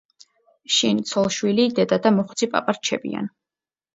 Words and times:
შინ 0.75 1.01
ცოლ-შვილი, 1.09 1.67
დედა 1.79 2.01
და 2.05 2.13
მოხუცი 2.15 2.49
პაპა 2.55 2.77
რჩებიან. 2.79 3.29